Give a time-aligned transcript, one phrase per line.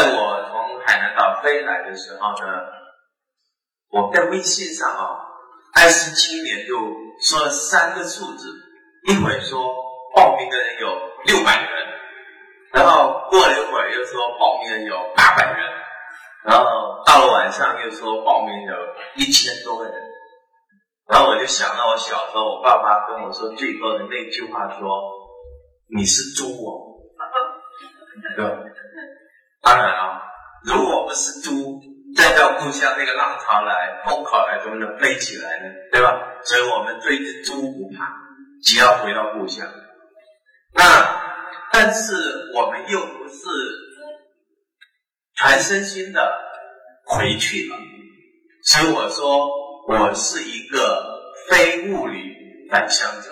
[0.00, 2.46] 在我从海南岛飞来的时候呢，
[3.90, 5.20] 我在微信上啊，
[5.74, 6.74] 爱思青年就
[7.20, 8.48] 说了三个数字，
[9.08, 9.60] 一会儿说
[10.16, 10.88] 报名的人有
[11.26, 11.70] 六百人，
[12.72, 15.68] 然后过了一会儿又说报名人有八百人，
[16.46, 18.74] 然后到了晚上又说报名有
[19.16, 19.94] 一千多个人，
[21.08, 24.98] 然后我就想到我小时候我爸爸跟我说最后的那句话说
[25.94, 27.04] 你是猪哦，
[28.34, 28.56] 对吧？
[29.62, 30.22] 当然啊，
[30.64, 31.80] 如果不是猪，
[32.16, 35.74] 再到故乡那个浪潮来、风口来，怎么能飞起来呢？
[35.92, 36.18] 对吧？
[36.42, 38.10] 所以我们对着猪不怕，
[38.64, 39.66] 只要回到故乡。
[40.72, 41.20] 那
[41.72, 42.14] 但是
[42.54, 43.44] 我们又不是
[45.36, 46.32] 全身心的
[47.04, 47.76] 回去了，
[48.64, 49.48] 所以我说
[49.88, 52.34] 我是一个非物理
[52.70, 53.30] 返乡者。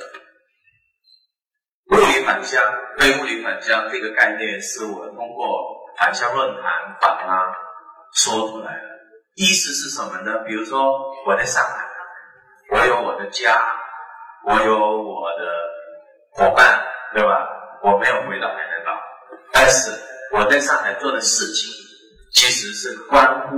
[1.90, 2.62] 物理返乡、
[2.98, 5.77] 非物理返乡这个概念，是我通过。
[5.98, 7.56] 返乡论坛把它
[8.14, 8.88] 说出来了，
[9.34, 10.44] 意思是什么呢？
[10.46, 10.80] 比如说
[11.26, 11.88] 我在上海，
[12.70, 13.60] 我有我的家，
[14.44, 15.44] 我有我的
[16.32, 17.48] 伙伴，对吧？
[17.82, 18.92] 我没有回到海南岛，
[19.52, 19.90] 但是
[20.34, 21.72] 我在上海做的事情，
[22.32, 23.56] 其实是关乎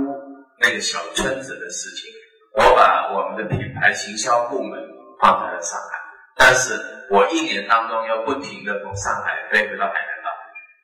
[0.59, 2.11] 那个小村子的事情。
[2.53, 4.79] 我把我们的品牌行销部门
[5.21, 5.99] 放在了上海，
[6.35, 6.73] 但是
[7.11, 10.10] 我一年当中要不停的从上海飞回到海南。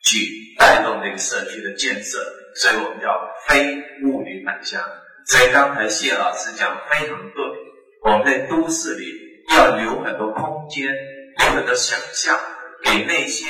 [0.07, 2.17] 去带动这个社区的建设，
[2.55, 4.81] 所以我们叫非物理返乡。
[5.25, 7.43] 所以刚才谢老师讲非常对，
[8.05, 9.03] 我们在都市里
[9.53, 10.87] 要留很多空间，
[11.39, 12.39] 留很多想象，
[12.85, 13.45] 给那些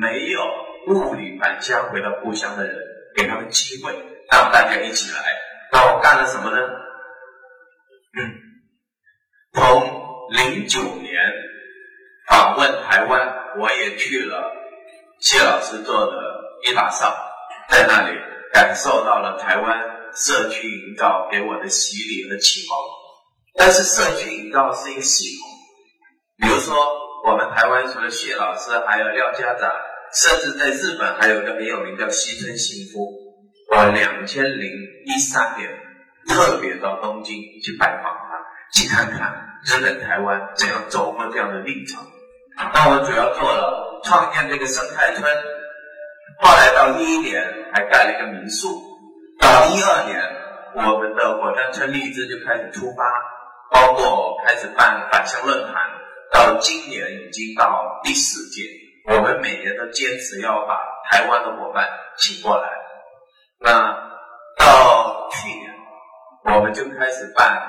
[0.00, 0.40] 没有
[0.88, 2.76] 物理返乡回到故乡的人，
[3.16, 3.92] 给他们机会，
[4.32, 5.18] 让大家一起来。
[5.70, 6.58] 那我干了什么呢？
[8.18, 8.34] 嗯，
[9.52, 9.82] 从
[10.30, 11.14] 零九年
[12.28, 14.63] 访问台湾，我也去了。
[15.24, 16.12] 谢老师做的
[16.68, 17.16] 一把扫，
[17.70, 18.14] 在那里
[18.52, 19.80] 感受到了台湾
[20.14, 22.76] 社区营造给我的洗礼和启蒙。
[23.56, 25.48] 但是社区营造是一个系统，
[26.42, 26.76] 比如说
[27.26, 29.72] 我们台湾除了谢老师，还有廖家长，
[30.12, 33.08] 甚至在日本还有一个很有名叫西村幸夫。
[33.72, 34.70] 我两千零
[35.06, 35.70] 一三年
[36.28, 42.04] 特别到东京去拜访他，去看看日本台湾怎样走过这样的历程。
[42.74, 43.83] 那我主要做了。
[44.04, 45.24] 创建这个生态村，
[46.40, 47.42] 后来到一一年
[47.72, 48.82] 还盖了一个民宿，
[49.40, 50.20] 到一二年
[50.74, 53.02] 我们的火山村荔枝就开始出发，
[53.70, 55.74] 包括开始办返乡论坛，
[56.32, 58.62] 到今年已经到第四届，
[59.08, 60.78] 我们每年都坚持要把
[61.10, 61.88] 台湾的伙伴
[62.18, 62.68] 请过来。
[63.58, 63.70] 那
[64.58, 65.74] 到去年
[66.44, 67.62] 我们就开始办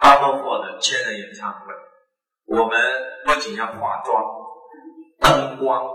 [0.00, 1.72] 阿波霍的千人演唱会，
[2.46, 2.78] 我们
[3.24, 4.39] 不仅要化妆。
[5.20, 5.86] 灯光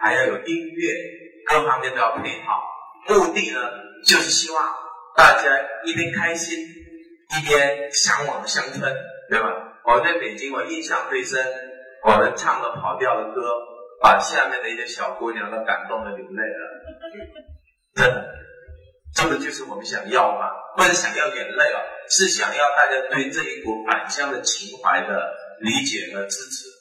[0.00, 0.94] 还要有音乐，
[1.46, 2.62] 各方面都要配好。
[3.08, 3.58] 目的呢，
[4.04, 4.74] 就是希望
[5.16, 5.48] 大家
[5.84, 8.94] 一边开心，一边向往乡村，
[9.30, 9.48] 对吧？
[9.84, 11.44] 我在北京，我印象最深，
[12.04, 13.40] 我们唱的跑调的歌，
[14.00, 16.62] 把下面的一些小姑娘都感动的流泪了。
[17.94, 18.34] 真的，
[19.14, 20.50] 这个就是我们想要吗？
[20.76, 26.71] 不是想要眼泪啊，是想要大家对这一股返乡的情怀的理解和支持。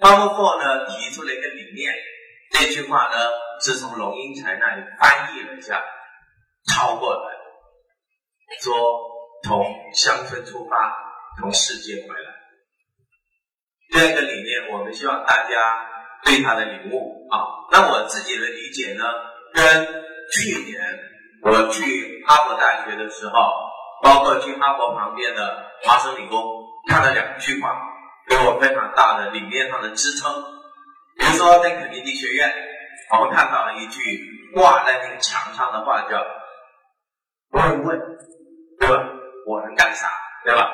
[0.00, 1.92] 包括呢，提出了一个理念，
[2.52, 3.16] 这句话呢
[3.60, 5.82] 是从龙应台那里翻译了一下，
[6.70, 7.30] 抄过来，
[8.60, 8.74] 说
[9.42, 10.96] 从乡村出发，
[11.40, 12.30] 从世界回来。
[13.90, 15.90] 这样一个理念，我们希望大家
[16.24, 17.66] 对他的领悟啊。
[17.72, 19.04] 那我自己的理解呢，
[19.54, 19.86] 跟
[20.30, 20.80] 去年
[21.42, 23.32] 我去哈佛大学的时候，
[24.02, 26.38] 包括去哈佛旁边的麻省理工，
[26.88, 27.87] 看了两句话。
[28.28, 30.32] 给我非常大的理念上的支撑。
[31.16, 32.52] 比如说，在肯尼迪学院，
[33.10, 34.00] 我们看到了一句
[34.54, 36.24] 挂在那个墙上的话，叫
[37.50, 38.00] “问问”，
[38.78, 38.94] 对吧？
[39.46, 40.12] 我能干啥，
[40.44, 40.70] 对吧？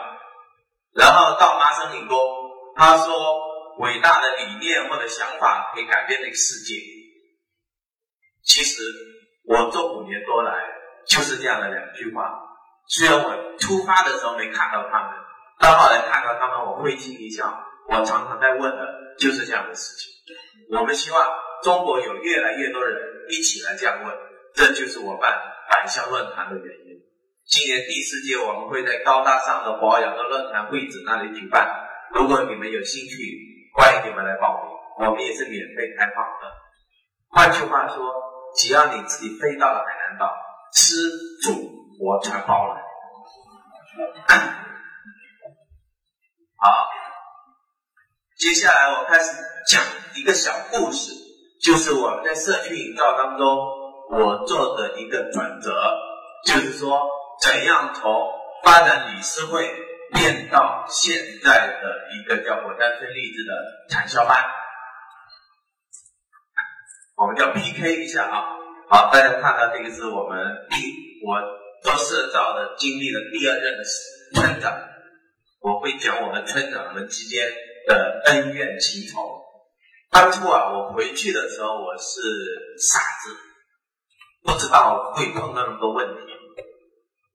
[0.94, 2.18] 然后到麻省理工，
[2.76, 3.14] 他说
[3.80, 6.74] ：“伟大的理念或者想法可以改变这个世界。”
[8.44, 8.82] 其实
[9.44, 10.52] 我这五年多来
[11.08, 12.40] 就是这样的两句话。
[12.86, 15.23] 虽然我出发的时候没看到他们。
[15.60, 17.60] 到后来看到他们，我会心一笑。
[17.88, 20.12] 我常常在问的就是这样的事情。
[20.70, 21.22] 我们希望
[21.62, 22.96] 中国有越来越多人
[23.28, 24.14] 一起来这样问，
[24.54, 25.38] 这就是我办
[25.70, 26.96] 返乡论坛的原因。
[27.46, 31.88] 今年第四届我们会在高大上的保养的论坛会址那里举办。
[32.14, 33.16] 如果你们有兴趣，
[33.76, 36.50] 欢迎你们来报名，我们也是免费开放的。
[37.28, 38.02] 换句话说，
[38.56, 40.32] 只要你自己飞到了海南岛，
[40.72, 40.94] 吃
[41.42, 41.52] 住
[42.00, 42.80] 我全包了。
[46.56, 46.88] 好，
[48.44, 49.30] 接下来我开始
[49.66, 49.82] 讲
[50.16, 51.14] 一个小故事，
[51.62, 53.56] 就是我们在社区营造当中，
[54.10, 55.72] 我做的一个转折，
[56.44, 57.08] 就是说
[57.40, 58.12] 怎样从
[58.62, 59.66] 发展理事会
[60.12, 64.36] 变到现在的一个叫火丹村励志的产销班，
[67.16, 68.44] 我们叫 PK 一下啊。
[68.90, 70.76] 好，大家看到这个是我们第
[71.24, 71.40] 我
[71.82, 73.84] 做社造的经历的第二任的
[74.34, 74.78] 村长，
[75.60, 77.42] 我会讲我们村长们之间
[77.86, 79.42] 的恩怨情仇。
[80.10, 82.20] 当初啊，我回去的时候我是
[82.78, 83.36] 傻子，
[84.44, 86.32] 不知道会碰到那么多问题。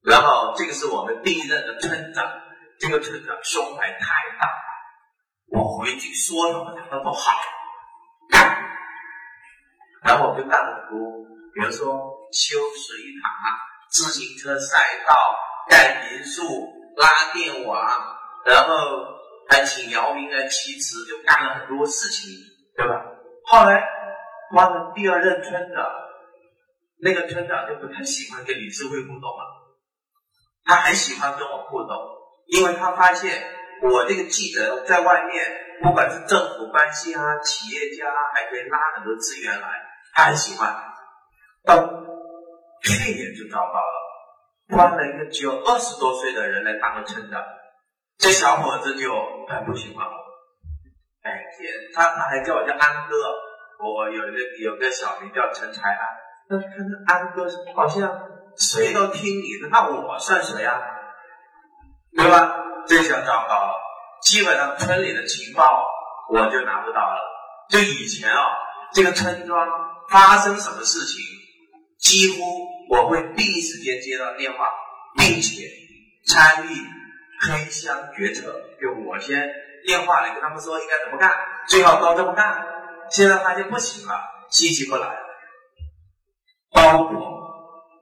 [0.02, 2.26] 然后这个是我们第一任的村长，
[2.80, 4.00] 这个村长胸怀太
[4.40, 4.48] 大，
[5.52, 7.32] 我回去说什么他都好，
[10.02, 11.20] 然后我就干了很多。
[11.54, 11.86] 比如说
[12.32, 13.60] 修水塔、
[13.92, 15.16] 自行车赛道、
[15.68, 16.44] 盖民宿、
[16.96, 18.16] 拉电网，
[18.46, 18.76] 然后
[19.50, 22.30] 还请姚明来骑词，就干了很多事情，
[22.78, 23.04] 对吧？
[23.46, 23.84] 后来
[24.54, 25.86] 换了第二任村长，
[27.02, 29.74] 那个村长就不太喜欢跟理事会互动了，
[30.64, 31.98] 他很喜欢跟我互动，
[32.46, 33.44] 因为他发现
[33.82, 35.44] 我这个记者在外面，
[35.82, 39.68] 不管是政府关系啊、企业家，还可以拉很多资源来，
[40.14, 40.76] 他很喜欢。
[41.66, 41.76] 到
[42.84, 47.44] 去年就找到了，换了一个只有二十多岁的人来当了村长，
[48.20, 49.10] 这小伙子就
[49.48, 50.14] 很不喜欢我。
[51.22, 51.32] 哎，
[51.96, 53.16] 他他还叫我叫安哥，
[53.84, 56.00] 我有一个有个小名叫陈才安，
[56.50, 58.12] 那看那安哥好像
[58.58, 60.82] 谁都听你的，那我算谁啊？
[62.16, 62.56] 对吧？
[62.88, 63.74] 这下糟糕了，
[64.22, 65.86] 基本上村里的情报
[66.30, 67.20] 我就拿不到了。
[67.70, 68.44] 就以前啊，
[68.94, 69.68] 这个村庄
[70.10, 71.24] 发生什么事情？
[72.00, 72.42] 几乎
[72.90, 74.70] 我会第一时间接到电话，
[75.18, 75.68] 并且
[76.26, 76.99] 参与
[77.42, 78.70] 黑箱决策。
[78.82, 79.50] 就我先
[79.86, 81.32] 电话里跟他们说应该怎么干，
[81.68, 82.66] 最好都这么干。
[83.10, 84.14] 现在发现不行了，
[84.50, 85.26] 积极不来了，
[86.72, 87.20] 包括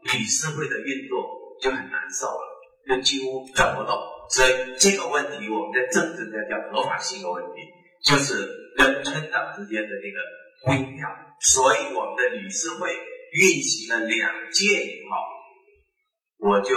[0.01, 1.25] 理事会的运作
[1.61, 2.41] 就很难受了，
[2.87, 3.97] 就几乎转不动。
[4.29, 7.61] 所以这个问题我们在政治在叫合法性的问题，
[8.03, 11.09] 就是跟村长之间的这个微妙。
[11.39, 12.97] 所以我们的理事会。
[13.29, 16.73] 运行了两届以后，我就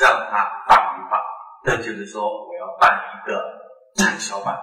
[0.00, 1.20] 让他放一放。
[1.64, 3.42] 那就是说，我要办一个
[3.96, 4.54] 产销班，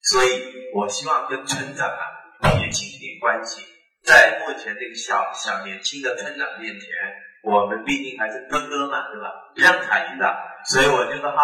[0.00, 2.02] 所以我希望跟村长啊
[2.40, 3.66] 撇清一点关系。
[4.02, 6.88] 在目前这个小小年轻的村长面前，
[7.44, 9.28] 我们毕竟还是哥哥嘛，对吧？
[9.56, 10.34] 让他一让，
[10.64, 11.36] 所以我就说好，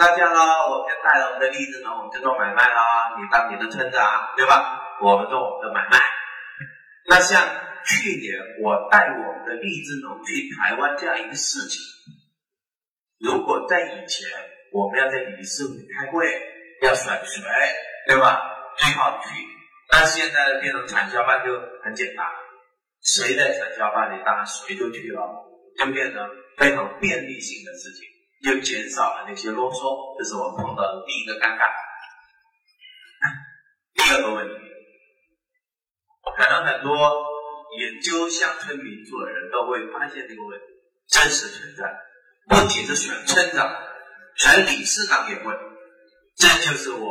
[0.00, 2.82] 那这样呢，我们就带着我们的荔枝农，我们就做买卖啦。
[3.16, 4.98] 你当你的村长，对吧？
[5.00, 5.98] 我们做我们的买卖。
[7.06, 7.46] 那像。
[7.88, 11.80] 去年我带我们的荔枝农去台湾这样一个事情，
[13.18, 14.28] 如果在以前
[14.72, 16.26] 我们要在理事会开会
[16.82, 17.42] 要选谁，
[18.06, 18.40] 对吧？
[18.78, 19.28] 最好去。
[19.90, 22.26] 但现在变成产销班就很简单，
[23.02, 25.20] 谁在产销班里，当然谁就去了，
[25.78, 28.06] 就变成非常便利性的事情，
[28.44, 30.18] 就减少了那些啰嗦。
[30.18, 31.68] 这是我碰到的第一个尴尬。
[33.94, 34.54] 第二个问题，
[36.36, 37.26] 可能很多。
[37.78, 40.64] 研究乡村民主的人都会发现这个问题
[41.06, 41.84] 真实存在，
[42.48, 43.70] 不仅是选村长，
[44.36, 45.52] 选理事长也会。
[46.36, 47.08] 这就是我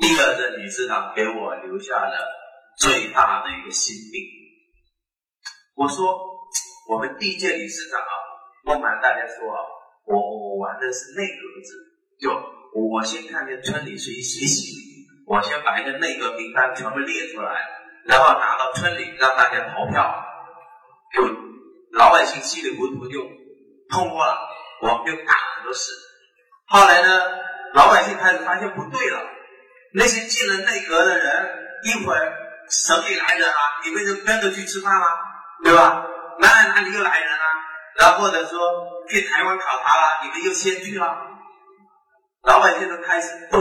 [0.00, 2.16] 第二任理事长给我留下的
[2.78, 4.22] 最大的一个心病。
[5.74, 6.18] 我说，
[6.88, 8.14] 我们第一届理事长啊，
[8.64, 9.60] 不瞒大家说啊，
[10.06, 11.74] 我我玩的是内阁制，
[12.20, 12.30] 就
[12.74, 14.80] 我先看见村里谁谁行，
[15.26, 17.52] 我先把一个内阁名单全部列出来。
[18.06, 20.24] 然后拿到村里让大家投票，
[21.14, 21.22] 就
[21.92, 23.20] 老百姓稀里糊涂就
[23.90, 24.38] 通过了，
[24.82, 25.90] 我们就干很多事。
[26.66, 27.22] 后来呢，
[27.74, 29.22] 老百姓开始发现不对了，
[29.94, 31.48] 那些进了内阁的人，
[31.84, 32.32] 一会儿
[32.68, 35.06] 省里来人了，你们就跟着去吃饭了，
[35.64, 36.06] 对吧？
[36.40, 37.44] 哪哪哪里又来人了？
[37.98, 38.58] 然后或者说
[39.08, 41.06] 去台湾考察了，你们又先去了，
[42.42, 43.60] 老百姓都开始对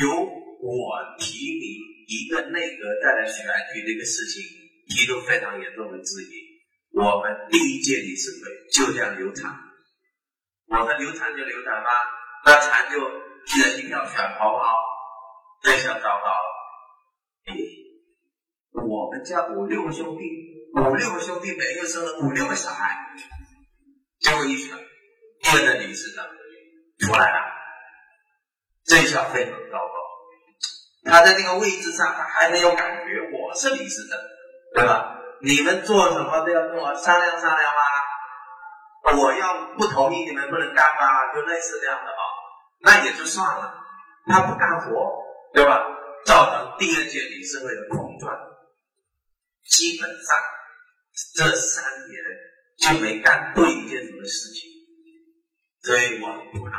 [0.00, 1.96] 由我提名。
[2.08, 4.40] 一个内阁再来选举这个事情
[4.88, 6.54] 提出非常严重的质疑。
[6.92, 9.50] 我们第一届理事会就这样流产，
[10.68, 11.90] 我们流产就流产吧，
[12.44, 14.72] 那产就一人一票选，好不好？
[15.62, 16.56] 这下糟糕了。
[18.72, 20.22] 我们家五六个兄弟，
[20.80, 22.96] 五六个兄弟每个生了五六个小孩，
[24.20, 24.76] 结果一选，
[25.40, 26.24] 第二任理事长
[27.00, 27.40] 出来了，
[28.84, 29.94] 这下非常糟糕。
[31.04, 34.18] 他在那个位置上，他还没有感觉我是理事长，
[34.74, 35.16] 对吧？
[35.42, 37.82] 你们做什么都要跟我商量商量吗？
[39.16, 41.34] 我要不同意，你们不能干吧？
[41.34, 42.22] 就类似这样的啊，
[42.80, 43.74] 那也就算了。
[44.26, 45.22] 他不干活，
[45.54, 45.80] 对吧？
[46.24, 48.36] 造成第二届理事会的空转。
[49.68, 50.36] 基本上
[51.34, 52.18] 这三年
[52.78, 54.70] 就没干对一件什么事情，
[55.82, 56.76] 所以我很苦恼。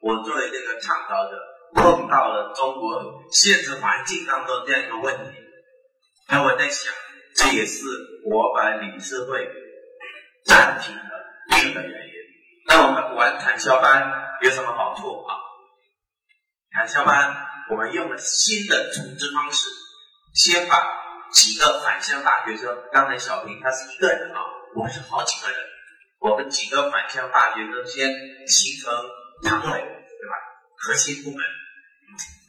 [0.00, 1.36] 我作为这个倡导者，
[1.74, 5.38] 碰到了中国现实环境当中这样一个问题，
[6.28, 6.92] 那我在想，
[7.34, 7.84] 这也是
[8.30, 9.48] 我把理事会
[10.44, 10.94] 暂停
[11.48, 12.12] 另一个原因。
[12.66, 14.10] 那我们玩产销班
[14.42, 15.34] 有什么好处啊？
[16.72, 19.68] 产销班我们用了新的组织方式，
[20.34, 21.02] 先把。
[21.32, 24.38] 几个返乡大学生，刚才小平他是一个人啊，
[24.76, 25.58] 我是好几个人，
[26.20, 28.08] 我们几个返乡大学生先
[28.46, 28.94] 形成
[29.42, 30.36] 常委，对吧？
[30.76, 31.44] 核心部门，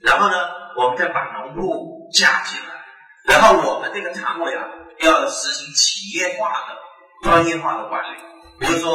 [0.03, 0.37] 然后呢，
[0.77, 2.85] 我们再把农户加进来，
[3.25, 4.67] 然后我们这个常委啊，
[4.99, 6.77] 要实行企业化的、
[7.23, 8.17] 专业化的管理。
[8.59, 8.93] 比如说，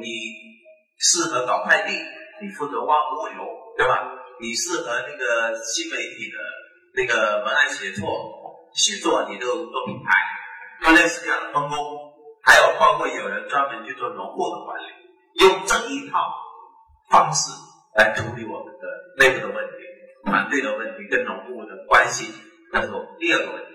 [0.00, 0.06] 你
[0.98, 1.92] 适合搞快递，
[2.42, 3.44] 你负责挖物流，
[3.76, 4.14] 对吧？
[4.40, 6.38] 你适合那个新媒体的
[6.94, 8.46] 那个文案写作。
[8.74, 10.12] 写作你都做品牌，
[10.84, 11.74] 就类似这样的分工，
[12.44, 14.84] 还有包括有人专门去做农户的管理，
[15.40, 16.18] 用这一套
[17.10, 17.50] 方式
[17.96, 19.72] 来处理我们的内部的问题、
[20.26, 22.30] 团队的问题跟农户的关系，
[22.70, 22.88] 那是
[23.18, 23.72] 第二个问题。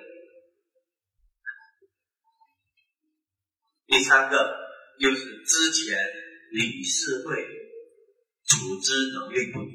[3.88, 4.63] 第三个
[5.00, 5.98] 就是之前
[6.52, 7.44] 理事会
[8.46, 9.70] 组织能力不足，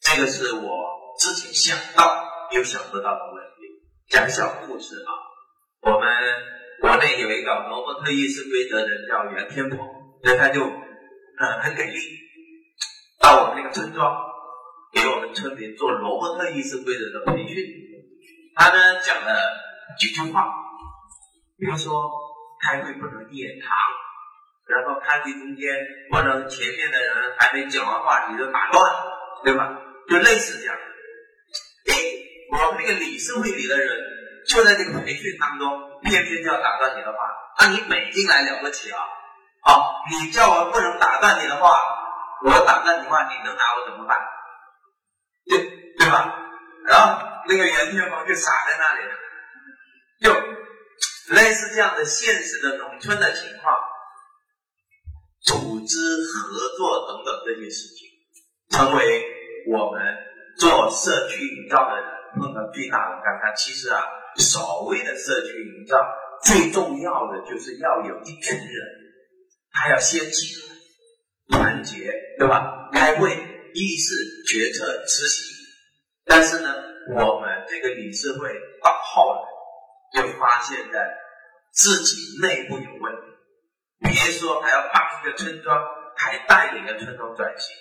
[0.00, 0.70] 这个是我
[1.18, 3.58] 之前想到又想不到的问题。
[4.08, 5.10] 讲小故事啊，
[5.82, 6.08] 我们
[6.80, 9.78] 国内有一个罗伯特议事规则人叫袁天鹏，
[10.22, 11.98] 所以他就嗯很给力，
[13.20, 14.16] 到我们那个村庄
[14.92, 17.56] 给我们村民做罗伯特议事规则的培训。
[18.54, 19.34] 他呢讲了
[19.98, 20.46] 几句话，
[21.58, 22.10] 比如说
[22.60, 23.68] 开会不能一言堂，
[24.66, 28.82] 然后开会中间不能前面的人还没讲完话你就打断，
[29.44, 29.76] 对吧？
[30.08, 30.76] 就类似这样。
[32.50, 33.88] 我们那个理事会里的人，
[34.48, 37.18] 就在这个培训当中，偏偏就要打断你的话。
[37.60, 38.98] 那你美进来了不起啊？
[39.62, 41.68] 好，你叫我不能打断你的话，
[42.44, 44.18] 我打断你的话，你能拿我怎么办？
[45.46, 45.58] 对
[45.98, 46.34] 对吧？
[46.86, 49.14] 然后那个袁天鹏就傻在那里了，
[50.22, 50.32] 就
[51.30, 53.74] 类似这样的现实的农村的情况，
[55.42, 55.96] 组织
[56.32, 58.08] 合作等等这些事情，
[58.70, 59.24] 成为
[59.72, 60.02] 我们
[60.58, 62.18] 做社区营造的人。
[62.38, 64.04] 碰到最大的尴尬，其实啊，
[64.36, 65.96] 所谓的社区营造，
[66.44, 68.68] 最重要的就是要有一群人，
[69.72, 70.54] 他要先起
[71.48, 72.90] 来，团结，对吧？
[72.92, 73.32] 开会、
[73.72, 74.14] 议事、
[74.46, 75.56] 决策、执行。
[76.26, 76.74] 但是呢，
[77.16, 78.50] 我们这个理事会
[78.84, 79.40] 到后来
[80.14, 81.16] 就发现，在
[81.72, 85.78] 自己内部有问题，别说还要帮一个村庄，
[86.16, 87.76] 还带领一个村庄转型。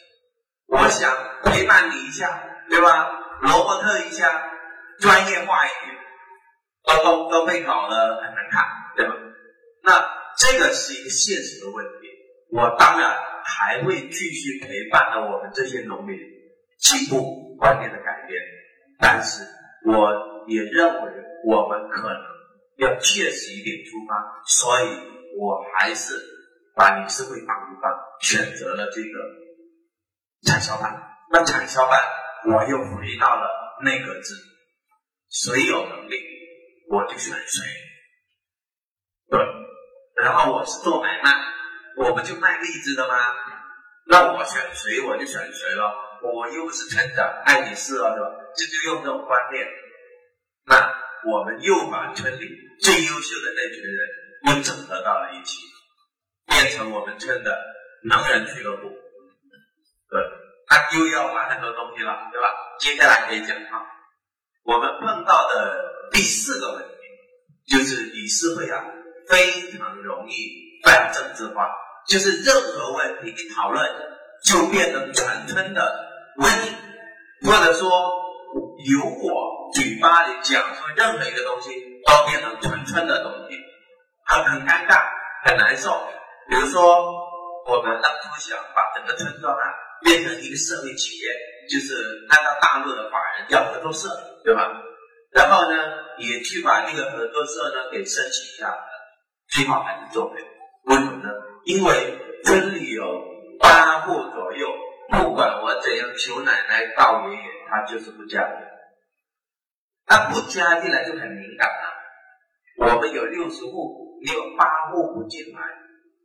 [0.67, 1.12] 我想
[1.43, 3.10] 陪伴你一下，对吧？
[3.41, 4.51] 罗伯特一下，
[5.00, 5.98] 专业化一点，
[6.84, 8.65] 都都都被搞得很难看，
[8.96, 9.15] 对吧？
[9.84, 12.07] 那这个是一个现实的问题。
[12.50, 16.17] 我当然还会继续陪伴着我们这些农民
[16.79, 18.41] 进步观念的改变，
[19.00, 19.43] 但是
[19.86, 21.11] 我也认为
[21.45, 22.21] 我们可能
[22.77, 24.87] 要切实一点出发，所以
[25.37, 26.15] 我还是
[26.75, 29.09] 把理事会放一放，选择了这个
[30.43, 31.01] 产销班。
[31.31, 31.99] 那产销班。
[32.45, 33.49] 我又回到了
[33.83, 34.35] 那个字，
[35.27, 36.23] 谁有能力
[36.89, 37.65] 我就选谁，
[39.27, 39.39] 对。
[40.23, 41.33] 然后我是做买卖，
[41.97, 43.15] 我不就卖荔枝的吗？
[44.05, 45.91] 那我选谁我就选谁了。
[46.21, 48.29] 我又不是村长，爱你事了，对吧？
[48.55, 49.67] 这就用这种观念。
[51.25, 52.50] 我们又把村里
[52.81, 54.00] 最优秀的那群人
[54.47, 55.62] 又整合到了一起，
[56.45, 57.57] 变成我们村的
[58.03, 58.89] 能人俱乐部，
[60.09, 60.21] 对。
[60.69, 62.53] 他又要玩很多东西了，对吧？
[62.77, 63.88] 接下来可以讲啊，
[64.63, 68.83] 我们碰到的第四个问题就是理事会啊，
[69.29, 71.69] 非常容易泛政治化，
[72.09, 73.89] 就是任何问题一讨论
[74.43, 76.05] 就变成全村的
[76.36, 76.75] 问题，
[77.45, 77.89] 或者说
[78.91, 81.72] 如果嘴巴里讲出任何一个东西
[82.06, 83.58] 都变成全村的东西，
[84.25, 85.06] 很很尴尬，
[85.46, 85.91] 很难受。
[86.50, 86.79] 比如说，
[87.67, 89.63] 我们当初想把整个村庄啊。
[90.00, 91.27] 变成一个社会企业，
[91.67, 91.96] 就是
[92.29, 94.08] 按照大陆的法人叫合作社，
[94.44, 94.70] 对吧？
[95.32, 95.75] 然后呢，
[96.20, 98.77] 也去把这个合作社呢给申请下来，
[99.50, 100.39] 最好还是作废。
[100.84, 101.29] 为什么呢？
[101.65, 103.03] 因为村里有
[103.60, 104.67] 八户左右，
[105.10, 108.41] 不管我怎样求奶奶告爷爷，他就是不加
[110.07, 110.17] 来。
[110.17, 112.95] 他不加进来就很敏感了。
[112.95, 115.61] 我们有六十户，你有八户不进来，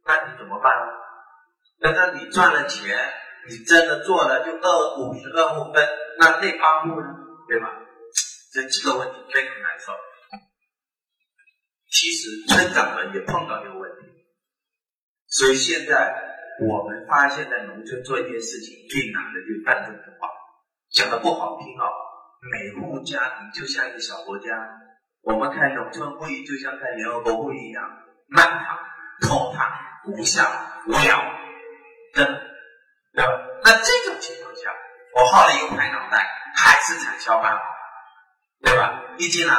[0.07, 0.93] 那你怎么办呢？
[1.81, 2.97] 那那你赚了钱。
[3.45, 5.89] 你真的做了就二五十二户分，
[6.21, 7.09] 那那八户呢？
[7.49, 7.75] 对吧？
[8.53, 9.93] 这几个问题非常难受。
[11.91, 14.07] 其实村长们也碰到这个问题，
[15.27, 16.15] 所以现在
[16.61, 20.29] 我们发现，在农村做一件事情最难的就是办政治化，
[20.93, 21.91] 讲的不好听哦，
[22.43, 24.47] 每户家庭就像一个小国家，
[25.23, 27.85] 我们开农村会议就像开联合国会议一样，
[28.27, 28.79] 漫长、
[29.21, 30.43] 拖沓、无效、
[30.89, 31.23] 无聊，
[32.15, 32.43] 真的，
[33.15, 33.31] 对吧？
[33.63, 34.75] 那这种情况下，
[35.15, 37.63] 我耗了一个拍脑袋，还是产销办好，
[38.63, 39.03] 对吧？
[39.19, 39.55] 一进来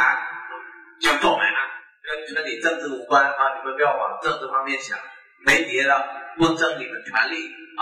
[0.99, 1.57] 就做买卖。
[2.05, 3.55] 跟村里政治无关啊！
[3.57, 4.99] 你们不要往政治方面想，
[5.45, 6.05] 没别的，
[6.37, 7.81] 不争你们权利啊，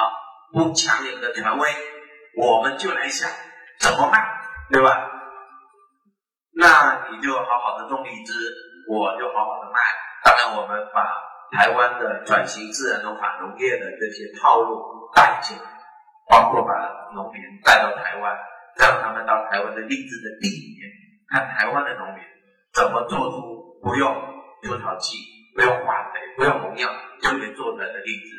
[0.53, 1.75] 不抢你们的权威，
[2.37, 3.27] 我们就来想
[3.79, 4.21] 怎么办，
[4.71, 5.11] 对吧？
[6.53, 8.33] 那你就好好的种荔枝，
[8.89, 9.79] 我就好好的卖。
[10.23, 11.05] 当然，我们把
[11.51, 15.63] 台湾的转型自然农法农业的这些套路带进来，
[16.29, 16.71] 包括把
[17.13, 18.37] 农民带到台湾，
[18.79, 20.89] 让他们到台湾的荔枝的地里面，
[21.29, 22.23] 看台湾的农民
[22.73, 23.61] 怎么做出。
[23.81, 24.13] 不用
[24.61, 25.17] 除草剂，
[25.55, 26.87] 不用化肥，不用农药，
[27.19, 28.37] 就可以做出来的荔枝。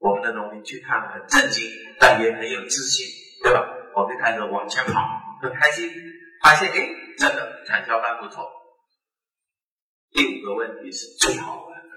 [0.00, 1.62] 我们的农民去看很震惊，
[2.00, 3.06] 但也很有自信，
[3.44, 3.64] 对吧？
[3.94, 5.00] 我们开始往前跑，
[5.40, 5.90] 很开心，
[6.42, 6.76] 发现哎，
[7.18, 8.48] 真的产销班不错。
[10.12, 11.94] 第五个问题是最好玩的，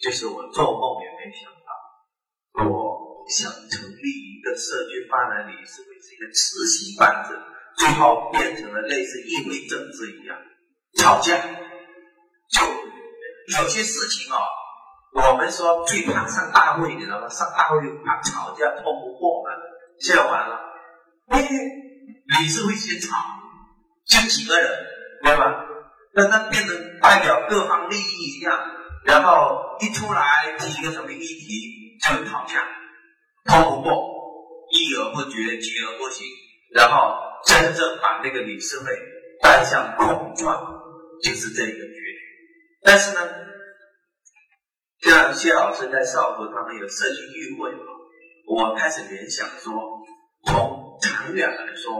[0.00, 7.38] 就是我做梦也没想到，我想成立一个社区发展理事会，是一个慈禧班子，
[7.76, 10.38] 最后变成了类似议会政治一样，
[10.98, 11.36] 吵架。
[12.48, 12.62] 就
[13.58, 14.38] 有些事情哦，
[15.12, 17.28] 我们说最怕上大会，你知道吗？
[17.28, 19.50] 上大会怕吵架通不过嘛。
[19.98, 20.60] 现在完了，
[21.28, 21.48] 哎，
[22.26, 23.16] 理事会先吵，
[24.06, 24.70] 就几个人，
[25.22, 25.64] 明白吧？
[26.14, 28.58] 那那变成代表各方利益一样，
[29.04, 32.66] 然后一出来提一个什么议题就吵架，
[33.44, 33.92] 通不过，
[34.72, 36.26] 议而不决，决而不行，
[36.74, 37.14] 然后
[37.44, 38.86] 真正把那个理事会
[39.42, 40.56] 带向空转，
[41.22, 41.92] 就是这个决定。
[42.82, 43.20] 但是呢，
[45.02, 47.84] 像谢老师在少福他们有社区聚会嘛，
[48.48, 49.74] 我开始联想说，
[51.06, 51.94] 长远来说，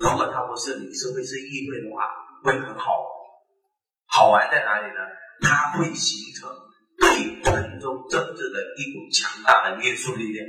[0.00, 2.08] 如果它不是理事会是议会的话，
[2.42, 2.92] 会很好。
[4.08, 5.00] 好玩在哪里呢？
[5.42, 6.48] 它会形成
[6.98, 10.46] 对村中政治的一股强大的约束力量。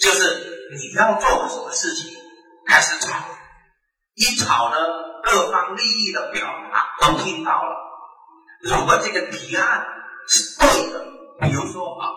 [0.00, 2.16] 就是你要做什么事情，
[2.66, 3.24] 开始吵，
[4.14, 4.76] 一吵呢，
[5.24, 7.76] 各方利益的表达都听到了。
[8.62, 9.86] 如果这个提案
[10.28, 11.04] 是对的，
[11.40, 12.10] 比如说啊，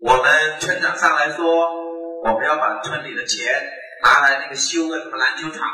[0.00, 1.42] 我们村长上来说，
[2.22, 3.52] 我们要把村里的钱
[4.06, 5.66] 拿来那个修个什么篮球场，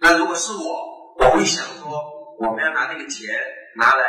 [0.00, 1.88] 那如果是我，我会想说，
[2.38, 3.34] 我们要拿那个钱
[3.76, 4.04] 拿来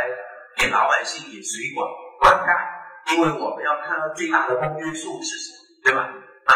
[0.57, 1.87] 给老百姓引水管
[2.19, 6.01] 灌溉，因为我们要看到最大的公约数是什么，对吧？
[6.43, 6.51] 啊，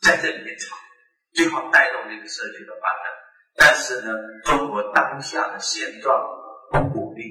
[0.00, 0.74] 在这里面吵，
[1.34, 3.12] 最好带动这个社区的发展。
[3.54, 4.12] 但是呢，
[4.44, 6.16] 中国当下的现状。
[6.70, 7.24] 不鼓励，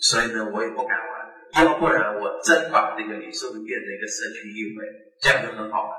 [0.00, 1.64] 所以呢，我也不敢玩。
[1.64, 4.84] 要不然，我真把这个理事会变成一个社区议会，
[5.22, 5.92] 这样就很好玩。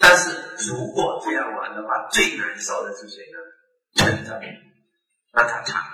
[0.00, 0.30] 但是
[0.66, 3.38] 如果这样玩的话，最难受的是谁呢？
[3.94, 4.40] 村长，
[5.34, 5.92] 那他惨了，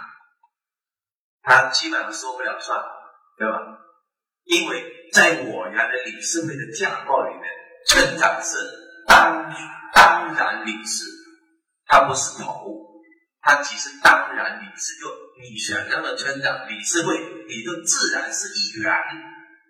[1.43, 2.81] 他基本上说不了算，
[3.37, 3.59] 对吧？
[4.45, 7.43] 因为在我原来理事会的架构里面，
[7.89, 8.57] 村长是
[9.09, 9.53] 当
[9.93, 11.05] 当然理事，
[11.87, 12.87] 他不是头。
[13.43, 15.07] 他其实当然理事，就
[15.41, 17.17] 你选上了村长，理事会
[17.49, 18.93] 你就自然是议员。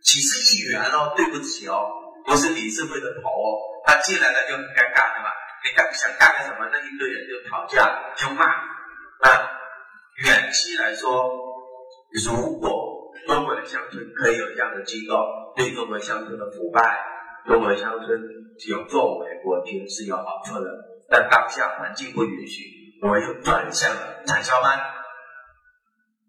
[0.03, 1.89] 岂是议员哦，对不起哦，
[2.25, 3.59] 不是理事会的头哦。
[3.87, 5.33] 他进来了就很尴尬，对吧？
[5.65, 9.31] 你干想干个什么，那一堆人就吵架就骂啊。
[10.25, 11.33] 远期来说，
[12.27, 15.15] 如果中国的乡村可以有这样的机构，
[15.57, 17.05] 对中国乡村的腐败、
[17.47, 18.21] 中国乡村
[18.69, 20.71] 有作为，我觉得是有好处的。
[21.09, 22.75] 但当下环境不允许。
[23.03, 24.81] 我又转向了产销班，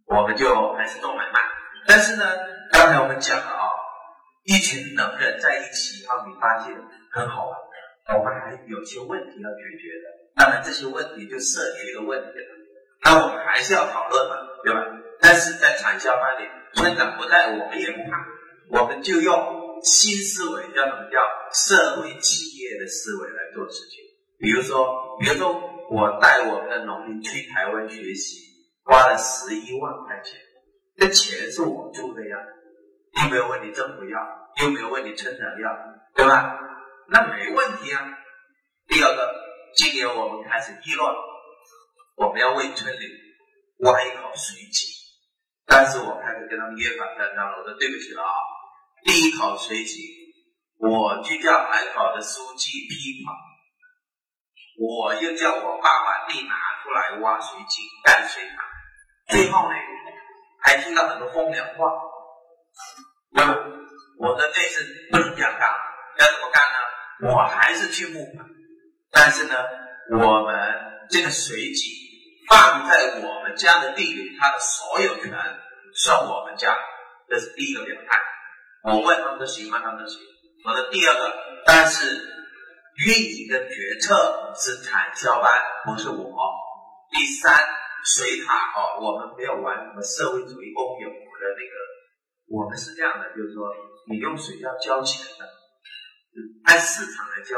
[0.05, 1.39] 我们就还是做买卖。
[1.87, 2.25] 但是呢，
[2.73, 3.71] 刚才我们讲了啊，
[4.43, 6.75] 一群能人在一起，后你发现
[7.17, 7.57] 很好玩。
[8.17, 10.05] 我们还有些问题要解决的，
[10.37, 12.51] 当然这些问题就社区的问题了。
[13.03, 14.79] 那我们还是要讨论嘛，对吧？
[15.19, 18.25] 但是在产销班里，村长不在，我们也不怕，
[18.69, 21.19] 我们就用新思维，叫什么叫
[21.51, 24.05] 社会企业的思维来做事情。
[24.39, 25.73] 比如说，比如说。
[25.89, 28.41] 我带我们的农民去台湾学习，
[28.83, 30.37] 花了十一万块钱，
[30.97, 32.35] 这钱是我出的呀，
[33.23, 34.19] 又没有问你政府要，
[34.61, 35.71] 又没有问你村长要，
[36.13, 36.59] 对吧？
[37.09, 38.03] 那没问题啊。
[38.87, 39.33] 第二个，
[39.75, 41.13] 今年我们开始议论，
[42.15, 43.05] 我们要为村里
[43.79, 44.89] 挖一口水井，
[45.65, 48.35] 但是我开始跟他们约法三章了，我说对不起了啊，
[49.03, 50.01] 第一口水井，
[50.79, 53.35] 我就叫海口的书记批款。
[54.79, 58.63] 我又叫我爸爸地拿出来挖水井、干水塘，
[59.27, 59.75] 最后呢，
[60.61, 61.91] 还听到很多风凉话，
[63.33, 63.55] 对吧？
[64.19, 65.67] 我的这次不能这样干，
[66.19, 66.77] 要怎么干呢？
[67.23, 68.45] 我还是去募款，
[69.11, 69.55] 但是呢，
[70.11, 70.55] 我们
[71.09, 71.93] 这个水井
[72.47, 75.31] 放在我们家的地里，它的所有权
[75.95, 76.77] 算我们家，
[77.27, 78.21] 这是第一个表态。
[78.83, 79.79] 我问他们都行吗？
[79.83, 80.19] 他们都行。
[80.63, 81.33] 我的第二个，
[81.65, 82.05] 但是
[83.05, 86.35] 运营的决策是产销班，不是我。
[87.11, 87.57] 第三，
[88.05, 91.73] 水塔哦，我们没有玩什么社会主义公有的那个，
[92.49, 93.65] 我们是这样的，就是说。
[94.09, 95.43] 你用水要交钱的，
[96.65, 97.55] 按市场来交。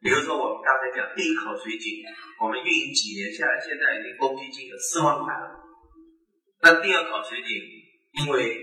[0.00, 2.04] 比如说我们刚才讲第一口水井，
[2.38, 5.46] 我们运营几年下来，现在已经公积金有四万块了。
[6.62, 7.48] 那第二口水井，
[8.22, 8.60] 因为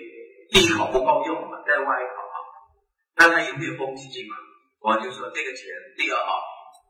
[0.51, 2.35] 第一口不够用嘛，再挖一口啊，
[3.17, 4.37] 那它有没有公积金嘛？
[4.79, 6.39] 我就说这个钱，第二号、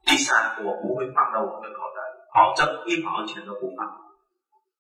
[0.06, 3.90] 第三，我不会放到我的口袋里，保证一毛钱都不放。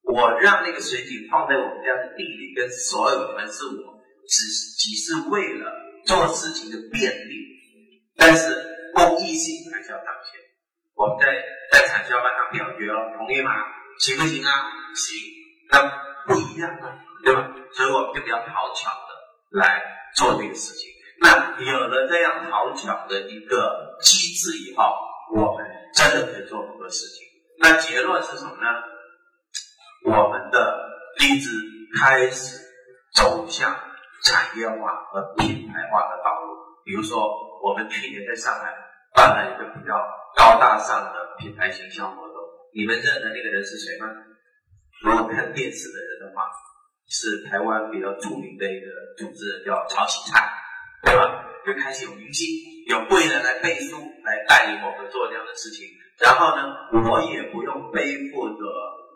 [0.03, 3.93] 我让那个水井放在我们家的地里，跟所有人是我。
[4.25, 4.47] 只
[4.79, 5.69] 只是为了
[6.05, 7.35] 做事情的便利，
[8.15, 10.39] 但是公益性还是要当先。
[10.95, 11.33] 我们在
[11.71, 13.51] 在产销班上表决了，同意吗？
[13.99, 14.49] 行不行啊？
[14.93, 15.17] 行，
[15.71, 15.91] 那
[16.27, 17.49] 不一样啊，对吧？
[17.73, 19.81] 所以我们就比较讨巧的来
[20.15, 20.89] 做这个事情。
[21.21, 24.83] 那有了这样讨巧的一个机制以后，
[25.35, 27.25] 我们真的可以做很多事情。
[27.59, 28.67] 那结论是什么呢？
[30.05, 31.49] 我们的荔枝
[31.99, 32.59] 开始
[33.13, 33.75] 走向。
[34.23, 37.17] 产业化和品牌化的道路，比如说，
[37.63, 38.75] 我们去年在上海
[39.15, 39.95] 办了一个比较
[40.35, 42.35] 高大上的品牌形象活动，
[42.75, 44.07] 你们认得那个人是谁吗？
[45.03, 46.43] 如果看电视的人的话，
[47.07, 50.43] 是台湾比较著名的一个主持人，叫曹启灿，
[51.03, 51.45] 对吧？
[51.65, 52.47] 就开始有明星、
[52.87, 55.87] 有贵人来背书，来带领我们做这样的事情。
[56.19, 56.63] 然后呢，
[57.09, 58.63] 我也不用背负着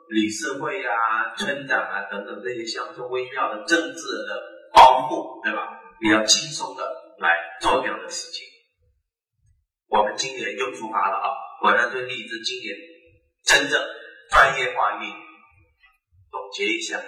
[0.10, 4.58] 理事会啊、村长啊等等这些乡村微妙的政治的。
[4.74, 5.80] 包袱对吧？
[5.98, 6.84] 比较轻松的
[7.20, 8.46] 来做这样的事情。
[9.90, 11.28] 我们今年又出发了啊！
[11.62, 12.76] 果然对荔枝今年
[13.44, 13.82] 真正
[14.30, 15.16] 专业化运营。
[16.30, 17.02] 总结一下，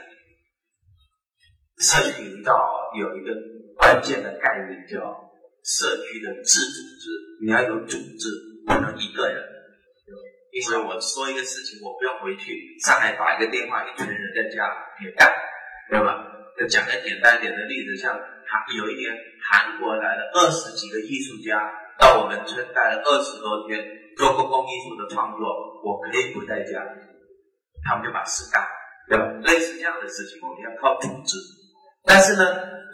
[1.78, 2.54] 社区营造
[2.98, 3.34] 有一个
[3.78, 5.30] 关键的概念叫
[5.64, 8.30] 社区的自组织，你要有组织，
[8.66, 9.44] 不能一个人。
[10.52, 15.32] 因为我说一个事情，我不用回去上海打一个电话，一群人在家也干，
[15.90, 16.26] 对吧？
[16.58, 18.20] 就讲个简单点的例子，像
[18.50, 19.14] 韩有一年
[19.46, 23.78] 韩国来了二十几个艺术家到我们村待了二十多天
[24.18, 25.46] 做公共艺术的创作，
[25.86, 26.82] 我可以不在家，
[27.86, 28.66] 他们就把事干，
[29.08, 29.26] 对吧？
[29.44, 31.38] 类似这样的事情，我们要靠组织。
[32.04, 32.44] 但是呢，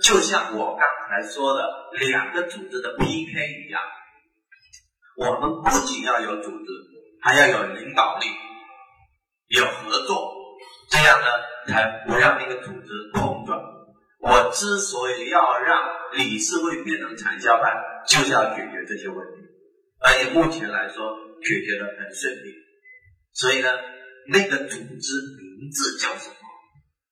[0.03, 1.63] 就像我刚才说的
[2.09, 3.81] 两个组织的 PK 一样，
[5.15, 6.65] 我们不仅要有组织，
[7.21, 8.27] 还要有领导力，
[9.47, 10.33] 有合作，
[10.89, 11.27] 这样呢
[11.67, 13.35] 才不让那个组织空。
[14.25, 15.83] 我之所以要让
[16.13, 17.71] 理事会变成产销办，
[18.09, 19.37] 就是要解决这些问题，
[20.01, 22.55] 而且目前来说解决的很顺利。
[23.33, 23.69] 所以呢，
[24.33, 26.35] 那个组织名字叫什么？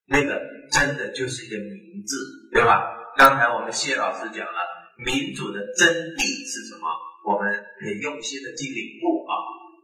[0.08, 2.17] 那个真的就是一个名字，
[2.52, 2.82] 对吧？
[3.15, 4.60] 刚才我们谢老师讲了，
[5.06, 6.88] 民主的真谛是什么？
[7.30, 9.34] 我们可以用心的去领悟啊。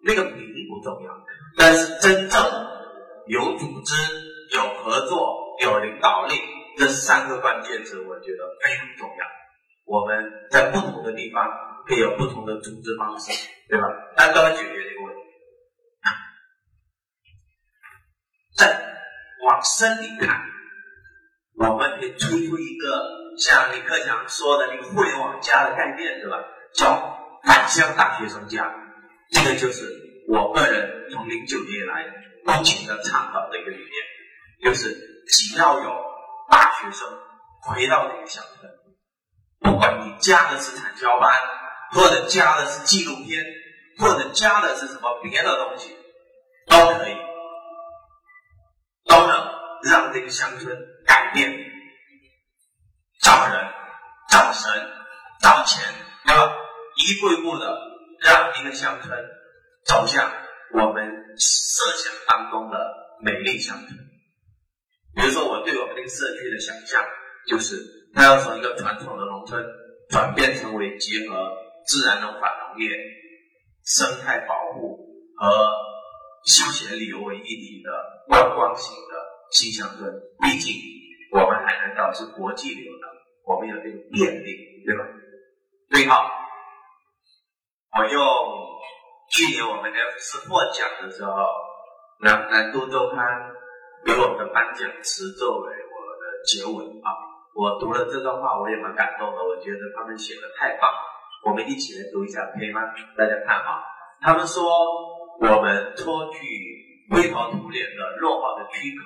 [0.02, 1.14] 那个名不重要，
[1.58, 2.42] 但是真正
[3.28, 3.94] 有组织、
[4.56, 6.34] 有合作、有领导力。
[6.80, 9.26] 这三个关键词，我觉得非常重要。
[9.84, 11.46] 我们在不同的地方
[11.86, 13.86] 可以有不同的组织方式，对吧？
[14.16, 15.22] 但都要解决这个问题。
[18.56, 18.96] 再
[19.46, 20.46] 往深里看，
[21.58, 26.38] 我们可以推出一个像李克强说的那个“互联网加”的概念，是吧？
[26.74, 28.74] 叫返乡大学生加。
[29.32, 29.84] 这个就是
[30.30, 32.06] 我个人从零九年以来
[32.46, 33.92] 不停的倡导的一个理念，
[34.64, 34.96] 就是
[35.28, 36.09] 只要有。
[36.82, 37.08] 学生
[37.62, 38.72] 回到那个乡村，
[39.60, 41.30] 不管你加的是产销班，
[41.92, 43.44] 或者加的是纪录片，
[44.00, 45.98] 或者加的是什么别的东西，
[46.68, 47.18] 都可以，
[49.06, 49.52] 都能
[49.84, 51.52] 让这个乡村改变，
[53.22, 53.68] 找人、
[54.30, 54.72] 找神、
[55.42, 55.84] 找钱，
[56.26, 56.54] 对吧？
[56.96, 57.78] 一步一步的
[58.22, 59.18] 让一个乡村
[59.86, 60.32] 走向
[60.74, 62.78] 我们设想当中的
[63.22, 64.09] 美丽乡村。
[65.20, 67.04] 比如说，我对我们那个社区的想象，
[67.46, 67.76] 就是
[68.16, 69.62] 它要从一个传统的农村
[70.10, 71.52] 转变成为结合
[71.86, 72.90] 自然农法农业、
[73.84, 74.96] 生态保护
[75.36, 75.68] 和
[76.46, 77.92] 休闲旅游为一体的
[78.30, 79.14] 观光型的
[79.52, 80.10] 新乡村。
[80.40, 80.74] 毕竟，
[81.34, 83.08] 我们海南岛是国际流的，
[83.46, 85.04] 我们有这个便利，对吧？
[85.90, 86.32] 对号。
[87.98, 88.24] 我用
[89.34, 91.34] 去年我们 F 四获奖的时候，
[92.24, 93.59] 南南都周刊。
[94.06, 97.10] 给我们的颁奖词作为我的结尾啊，
[97.54, 99.38] 我读了这段话，我也蛮感动的。
[99.44, 101.00] 我觉得他们写的太棒了，
[101.46, 102.82] 我们一起来读一下，可以吗？
[103.18, 103.84] 大家看啊，
[104.22, 104.64] 他们说
[105.42, 106.40] 我们脱去
[107.12, 109.04] 灰头土脸的落后的躯壳，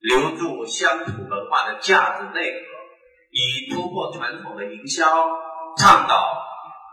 [0.00, 2.66] 留住乡土文化的价值内核，
[3.30, 5.04] 以突破传统的营销，
[5.76, 6.42] 倡导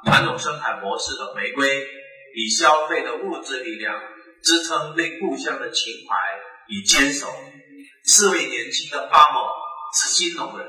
[0.06, 1.88] 传统生产模式的回归，
[2.36, 4.02] 以消费的物质力量
[4.42, 6.18] 支撑对故乡的情怀
[6.68, 7.28] 与坚守。
[8.06, 9.48] 四位年轻的巴某
[9.94, 10.68] 是新农人，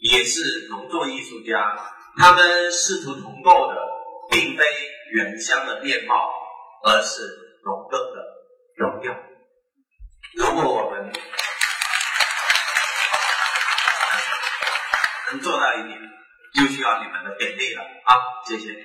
[0.00, 1.76] 也是农作艺术家。
[2.16, 3.76] 他们试图重构的，
[4.30, 4.64] 并非
[5.12, 6.32] 原乡的面貌，
[6.84, 7.22] 而是
[7.64, 8.24] 农耕的
[8.76, 9.14] 荣耀。
[10.36, 11.12] 如果我们
[15.30, 15.98] 能做到一点，
[16.54, 18.14] 就需要你们的勉励了啊！
[18.46, 18.84] 谢谢。